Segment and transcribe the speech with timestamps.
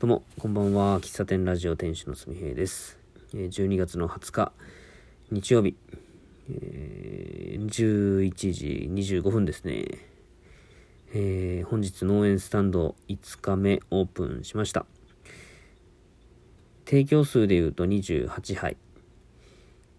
[0.00, 0.98] どうも、こんばんは。
[1.00, 2.98] 喫茶店ラジオ店主のすみへいです。
[3.34, 4.52] 12月の20日、
[5.30, 5.76] 日曜日、
[6.48, 9.84] えー11時25分ですね。
[11.12, 14.86] えー本日農園スタンド5日目オープンしました。
[16.86, 18.78] 提供数で言うと28杯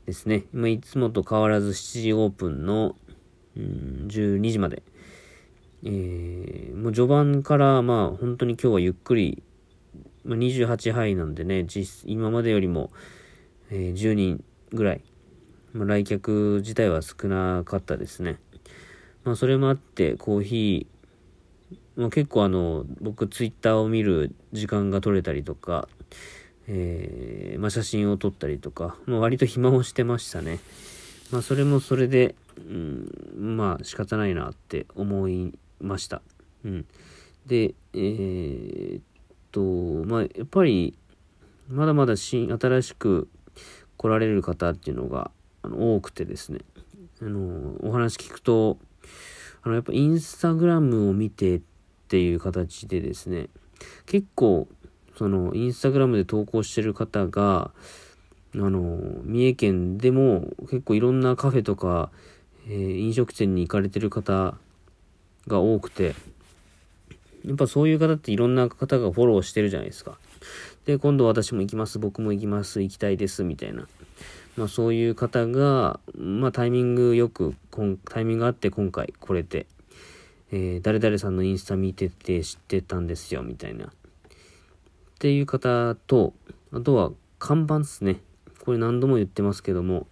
[0.07, 0.45] ですね。
[0.51, 2.95] まあ、いつもと変わらず7時オープンの、
[3.55, 4.81] うん、12時まで。
[5.83, 9.43] えーもう序盤からまあ本当に今日はゆっくり
[10.23, 12.91] まあ、28杯なんでね、実今までよりも、
[13.69, 15.01] えー10人ぐらい、
[15.73, 18.37] まあ、来客自体は少なかったですね。
[19.23, 25.87] まあ、それもあって、コーヒー、まあ、結構あの、僕ツイッターを見る時間が取れたりとか、
[26.67, 30.59] えーまあ、写真を撮ったりとか、まあ、割と暇をしてましたね。
[31.31, 36.21] まあ、それもそれで、うん、まあ、仕方ないなって思いました。
[36.65, 36.85] うん。
[37.45, 39.01] で、えー
[39.51, 40.97] と、まあ、やっぱり、
[41.69, 43.29] まだまだ新、新しく
[43.97, 45.31] 来られる方っていうのが
[45.63, 46.59] あの多くてですね、
[47.21, 48.77] あの、お話聞くと、
[49.63, 51.61] あの、やっぱインスタグラムを見てっ
[52.07, 53.47] ていう形でですね、
[54.05, 54.67] 結構、
[55.17, 57.71] その、インスタグラムで投稿してる方が、
[58.53, 62.11] あの、三重県でも結構いろんなカフェとか、
[62.67, 64.55] えー飲食店に行かれてる方
[65.47, 66.15] が多くて、
[67.45, 70.17] やっぱそういう方っていろんな方がフォローしてるじゃないですか。
[70.85, 73.87] で、今度私も行きます、僕も行きます、行きたいです、みたいな。
[74.57, 77.55] まあそういう方が、まあタイミングよく、
[78.05, 79.67] タイミングがあって今回来れて、
[80.51, 83.85] えー誰々さんのインスタ見てて知ってたんですよ、みたいな。
[83.85, 83.89] っ
[85.19, 86.33] ていう方と、
[86.73, 88.21] あとは看板ですね。
[88.65, 90.07] これ何度も言ってますけども、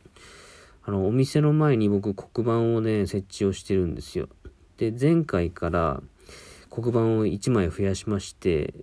[0.83, 4.29] あの、お店の前に僕黒板をね、設置をしてるんですよ。
[4.77, 6.01] で、前回から
[6.81, 8.73] 黒板を1枚増やしまして、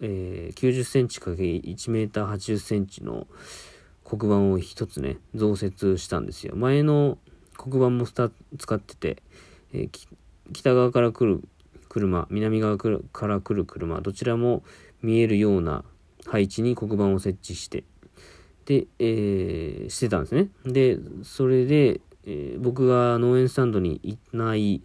[0.00, 3.26] えー90センチ ×1 メーター80センチの
[4.04, 6.56] 黒板を1つね、増設したんですよ。
[6.56, 7.18] 前の
[7.56, 8.24] 黒板も使
[8.74, 9.22] ってて、
[9.72, 10.08] えー
[10.52, 11.42] 北側から来る
[11.88, 12.90] 車、南側か
[13.26, 14.62] ら来る車、どちらも
[15.00, 15.84] 見えるような
[16.26, 17.84] 配置に黒板を設置して、
[18.66, 20.48] で、えーしてたんですね。
[20.64, 24.82] で、それで、えー僕が農園スタンドにいない、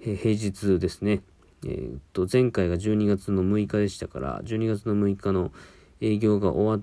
[0.00, 1.22] え平日ですね。
[1.66, 5.52] えーっと、前回が12月の6日でしたから、12月の6日の
[6.00, 6.82] 営業が終わっ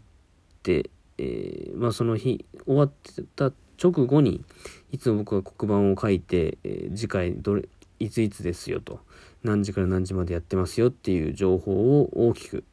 [0.64, 3.52] て、えーまあその日、終わってた
[3.82, 4.44] 直後に、
[4.92, 7.68] いつも僕は黒板を書いて、えー次回どれ、
[8.00, 9.00] いついつですよと、
[9.44, 12.64] 何時から何時までやってますよっていう情報を大きく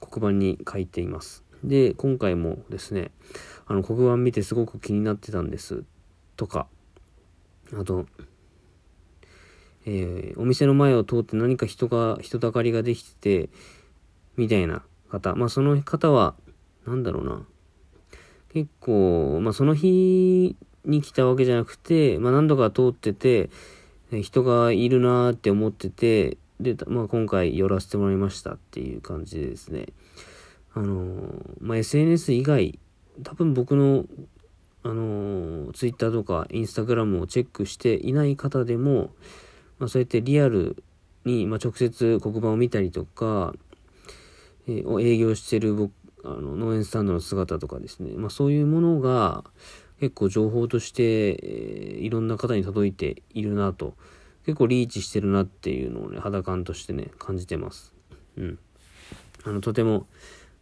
[0.00, 1.44] 黒板に書いています。
[1.62, 3.10] で、今回もですね、
[3.66, 5.84] あの黒板見てすごく気になってたんです
[6.36, 6.66] とか、
[7.74, 8.06] あと、
[9.90, 13.14] えーお店の前を通って何か人が、人だかりができて
[13.46, 13.50] て、
[14.36, 15.34] みたいな方。
[15.34, 16.34] まあその方は、
[16.86, 17.42] なんだろうな。
[18.52, 23.50] 結構、まあその日に来たわけじゃなくて、まあ何度か通ってて、
[24.22, 29.86] 人がいるなーって思ってて、で、まあ今回寄らせてもらいましたっていう感じでですね。
[30.74, 32.78] あのまあ SNS 以外、
[33.24, 34.04] 多分僕の、
[34.82, 39.10] あの、Twitter とか Instagram をチェックしていない方でも、
[39.78, 40.82] まあそうやってリアル
[41.24, 43.52] に、まあ直接黒板を見たりとか、
[44.66, 45.92] えーを営業してる僕
[46.24, 49.44] あの農園スタンドの姿とかですね、まあ、そういうものが
[50.00, 53.94] 結構情報として、えーいろんな方に届いているなと。
[54.48, 57.92] 結構リーチしてるなっていうのをね肌感としてね感じてます。
[58.38, 58.58] うん、
[59.44, 60.06] あのとても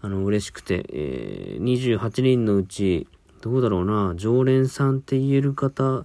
[0.00, 3.06] あの嬉しくて、えー28人のうち
[3.42, 6.04] どうだろうな常連さんって言える方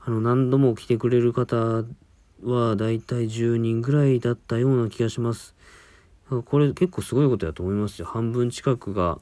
[0.00, 1.84] あの何度も来てくれる方
[2.42, 5.54] はだいたい10人ぐらいだったような気がします。
[6.44, 8.06] これ結構すごいことだと思いますよ。
[8.06, 9.18] 半分近くが、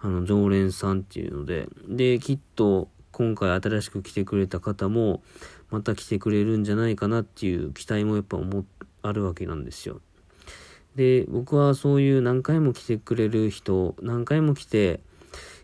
[0.00, 1.68] あの、常連さんっていうので。
[1.88, 5.22] で、きっと、今回新しく来てくれた方も、
[5.70, 8.64] また来てくれるんじゃないかなっていう期待もやっぱ思
[9.02, 10.00] あるわけなんですよ。
[10.96, 15.00] で、僕はそういう何回も来てくれる人、何回も来て、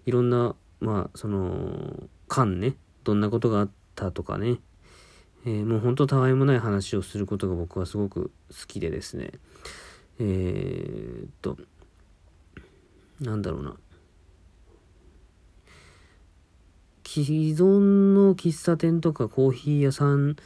[0.06, 4.58] いろんな、まあ、その、間ね、どんなことがあったとかね、
[5.48, 9.30] えーもう本当たわいもない話をすることが僕はすごく好きでですね、
[10.18, 11.56] えーっと、
[13.18, 13.74] なんだろうな。
[17.06, 17.22] 既
[17.54, 20.36] 存の喫茶店とかコーヒー屋さん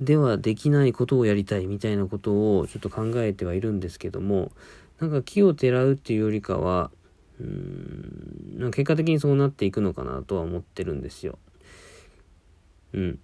[0.00, 4.50] ではできないことをやりたいみたいなことをちょっと考えてはいるんですけども、
[4.98, 6.90] なんか木をてらうっていうよりかは、
[7.38, 11.38] うーん、ん結果的にそうなっていくのかなとは思ってるんですよ。
[12.92, 13.18] うん。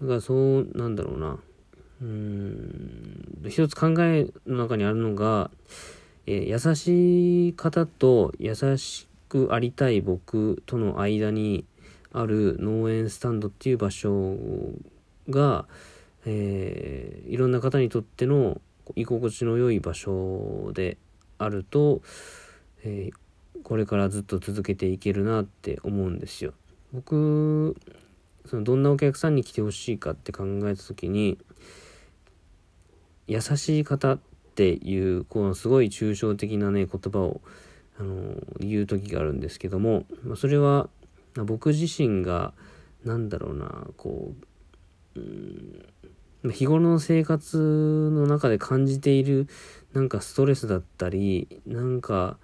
[0.00, 1.38] だからそう、なんだろうな。
[2.02, 5.50] うん、一つ考えの中にあるのが、
[6.26, 11.64] えー、優しい方と優しくありたい僕との間に
[12.12, 14.36] ある農園スタンドっていう場所
[15.30, 15.66] が、
[16.26, 18.60] えー、いろんな方にとっての
[18.94, 20.98] 居心地の良い場所で
[21.38, 22.02] あると、
[22.84, 26.52] えー、これからずっと続けていけるなって思うんですよ。
[26.92, 27.74] 僕
[28.46, 31.38] そのどんなお客さんに来てほしいかって考えた時に
[33.26, 34.18] 優しい方っ
[34.54, 37.40] ていうこのすごい抽象的なね言葉を
[37.98, 40.88] あの言う時があるんですけども、まあ、それは
[41.34, 42.52] 僕自身が
[43.04, 44.32] 何だろうなこ
[45.16, 49.48] う、うん、日頃の生活の中で感じている
[49.92, 52.38] なんかストレスだったりなんか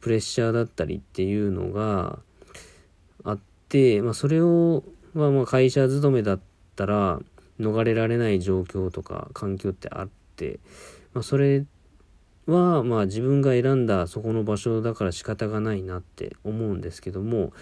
[0.00, 2.18] プレッシャーだったりっていうのが
[3.24, 4.82] あって、まあ、それを、
[5.14, 6.40] まあ、まあ会社勤めだっ
[6.76, 7.20] たら
[7.60, 10.60] 逃れられない状況とか環境ってあって、
[11.12, 11.64] まあ、それ
[12.46, 17.52] はまあ自分が選んだそこの場所だから仕方がないなって思うんですけども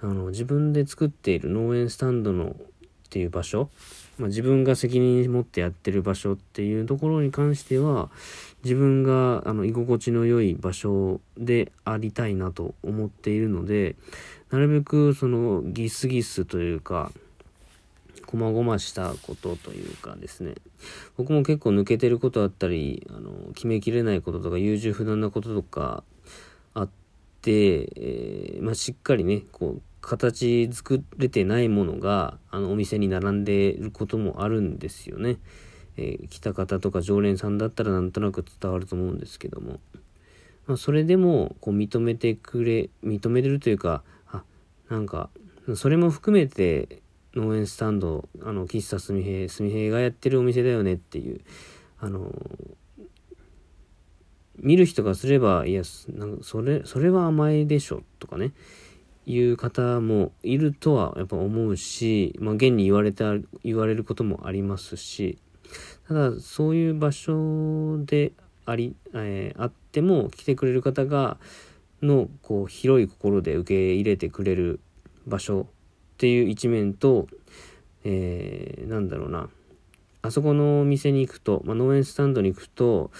[0.00, 2.56] あの自分で作っている農園スタンドの
[3.10, 3.70] っていう場所、
[4.18, 8.08] まあ、自分が責任持ってやってる場所っていうところに関しては
[8.62, 13.96] 自分があの居心地の良い場所でありたいなと思っているので
[14.50, 17.12] なるべくそのギスギスというか
[18.26, 20.54] こまごましたことというかですね
[21.16, 26.04] 僕も結構抜けてることあったりあの決めきれないこととか優柔不断なこととか
[26.74, 26.88] あっ
[27.42, 35.38] て、えー、まあ、しっかりねこう形作れてないものがあのお店に並んでることもあるんですよね。
[35.96, 39.80] えー、来た方とか常連さんだったらなんとなく伝わると思うんですけども、
[40.66, 44.02] まあ、それでもこう認めてくれ認めれるというか
[44.90, 45.30] なんか
[45.76, 47.00] それも含めて
[47.34, 51.40] 農園スタンドあの喫茶すみへいすみへいがやってるお店だよねっていう
[52.00, 52.32] あの
[54.58, 58.52] 見る人がすればいやなんかそれそれは甘えでしょとかね
[59.26, 65.38] いう方もいるとはやっぱ思うし、まあ、現に言われた言われることもありますし
[66.08, 68.32] ただそういう場所で
[68.66, 71.38] あり、えー、あっても来てくれる方が
[72.02, 74.80] のこう広い心で受け入れてくれる
[75.26, 75.66] 場所っ
[76.18, 77.26] ていう一面と、
[78.04, 79.48] えー、なんだろうな。
[80.22, 83.10] あそこのお店に行くと、まあ、農園スタンドに行くと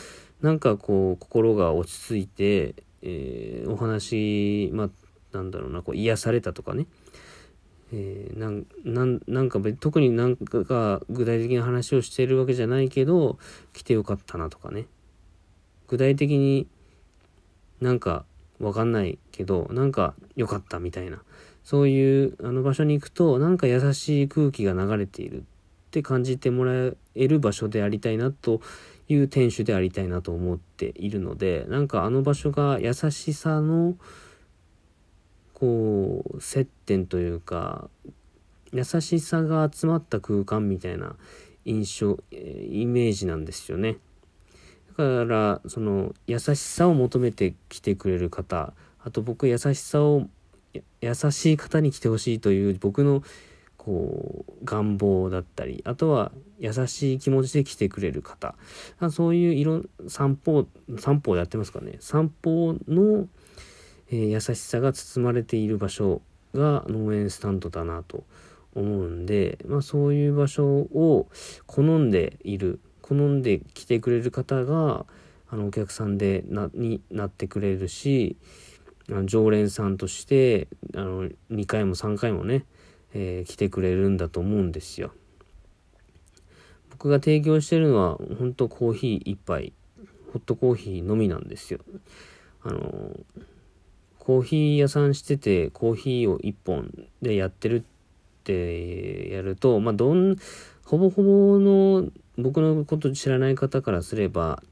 [0.42, 4.90] なんかこう心が落ち着いて、えー、お話、まあ、
[5.32, 6.86] なんだろうなこう癒されたとかね、
[7.92, 13.38] えー、なななんか特になんか具体的な話をしているわけじゃないけど
[13.72, 14.86] 来てよかったなとかね。
[15.88, 16.68] 具体的に
[17.80, 18.24] なんか
[18.60, 21.22] わかんないけどなんか良かったみたいな。
[21.64, 25.42] そういうあの場所に行くとなんか優しい空気が流れているっ
[25.90, 26.72] て感じてもら
[27.14, 28.60] える場所でありたいなと
[29.08, 33.96] いう店主でありたいなと思っているのでなんかあの場所が優しさの
[35.54, 37.88] こう接点というか
[38.72, 41.16] 優しさが集まった空間みたいな
[41.64, 43.98] 印象イメージなんですよね。
[44.96, 48.72] だからその優しさを求めてきてくれる方
[49.02, 50.26] あと僕優しさを
[51.00, 53.22] 優しい方に来てほしいという僕の
[53.76, 58.54] こう願望だったりあとは優しい気持ちで来てくれる方。
[59.10, 60.66] そういう散歩
[60.98, 61.96] 散歩やってますかね。
[62.00, 63.26] 散歩の
[64.10, 66.20] えー、優しさが包まれている場所
[66.54, 68.24] が農園スタンドだなと
[68.74, 71.28] 思うんで、まあ、そういう場所を
[71.66, 72.80] 好んでいる
[73.10, 75.04] 好んで来てくれる方が
[75.50, 78.36] あのお客さんでなになってくれるし
[79.24, 82.64] 常連さんとしてあの2回も3回もね、
[83.12, 85.12] えー、来てくれるんだと思うんですよ。
[86.90, 89.72] 僕が提供してるのは本当コーヒー1杯
[90.32, 91.80] ホットコーヒーのみなんですよ。
[92.62, 93.18] あの
[94.20, 97.82] コーヒー屋さんしててコーヒーを1本でやってるっ
[98.44, 99.09] て
[99.40, 100.36] やるとまあどん
[100.84, 104.62] ほぼほぼの僕のこと知らない方からすれば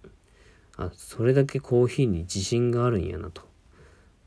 [0.77, 3.43] あそれだけコーヒーに自信があるんやなと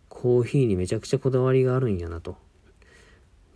[0.09, 2.35] コーヒーにめちゃくちゃこだわりがあるんやなとっ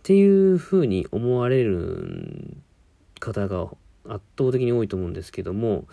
[0.02, 2.56] ていうふうに思われる
[3.20, 3.64] 方が
[4.08, 5.84] 圧倒的に多いと思うんですけども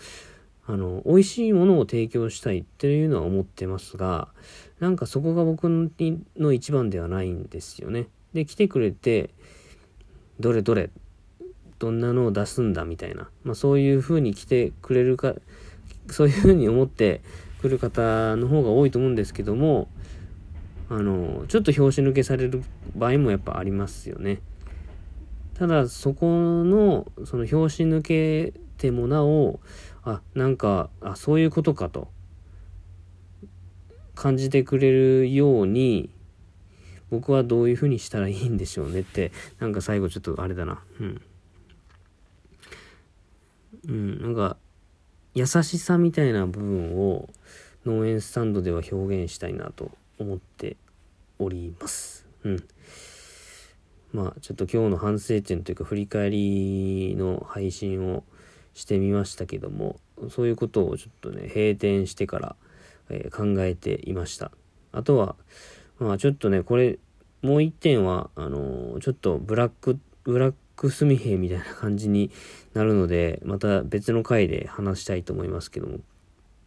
[0.66, 4.30] あの、美味しいものを提供したいっていうのは思ってますが、
[4.80, 8.08] なんかそこが僕の一番ではないんですよね。
[8.34, 9.30] で、来てくれて、
[10.44, 10.90] どれどれ、
[11.80, 15.36] どんなのを出すんだみたいな、まあそういう風に来てくれるか、
[16.10, 17.22] そういう風に思って
[17.62, 19.88] くる方の方が多いと思うんですけども、
[20.90, 22.62] あの、ちょっと拍子抜けされる
[22.94, 24.42] 場合もやっぱありますよね。
[25.54, 26.26] ただそこ
[26.66, 29.62] の、その拍子抜けてもなお、
[30.04, 32.10] あ、なんか、あ、そういうことかと
[34.14, 36.10] 感じてくれるように、
[37.14, 40.84] 僕はどういうふうにしたらいいんでしょうねって、なんか最後ちょっとあれだな。
[41.00, 41.22] うん。
[43.88, 44.58] うん、なんか、
[45.36, 47.30] 優しさみたいな部分を
[47.86, 50.76] 農園スタンドでは表現したいなと思って
[51.38, 52.26] おります。
[52.46, 52.64] うん。
[54.12, 58.24] まあ、ちょっと今日の反省点というか振り返りの配信を
[58.74, 60.00] してみましたけども、
[60.32, 62.56] そういうことをちょっとね、閉店してから、
[63.12, 64.52] えー、考えていました。
[64.92, 65.36] あとは、
[66.00, 67.00] まあちょっとね、これ、
[67.42, 72.32] もう一点は、あのー、ちょっとブラック、ブラックスミ兵みたいな感じに
[72.74, 76.00] なるので、また別の回で話したいと思いますけども、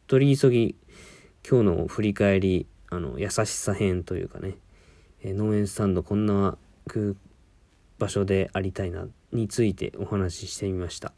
[0.06, 0.76] 取り急ぎ、
[1.48, 4.56] 今日の振り返り、あの、優しさ編というかね、
[5.22, 6.58] えー、農園スタンドこんな
[7.98, 11.12] 場所でありたいな、についてお話ししてみました。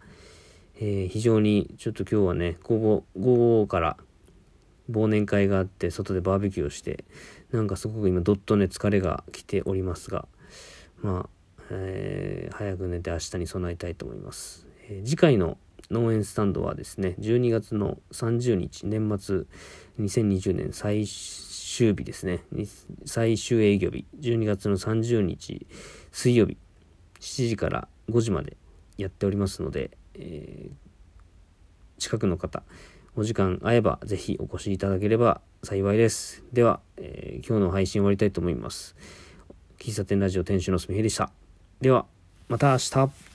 [0.81, 3.97] えー、非常にちょっと今日はね、午後、午後から
[4.91, 7.05] 忘年会があって外でバーベキューをして、
[7.53, 10.27] なんかすごく今どっとね疲れが来ておりますが、
[11.03, 11.29] まあ、
[11.71, 14.67] えー、早く寝て明日に備えたいと思います。
[14.89, 15.59] えー、次回の
[15.91, 19.45] 農園スタンドはですね、12月の30日、年末
[19.99, 22.41] 2020年最終日ですね、
[23.07, 25.67] 最終営業日、12月の30日
[26.13, 26.59] 水曜日、
[27.21, 28.57] 7時から5時まで
[28.99, 32.63] やっておりますので、えー、近くの方、
[33.19, 36.45] お時間合えばぜひお越しいただければ幸いです。
[36.53, 38.95] では、えー、今日の配信終わりたいと思います。
[39.77, 41.29] 喫茶店ラジオ店主のすみへでした。
[41.81, 42.07] では、
[42.47, 43.28] また明日。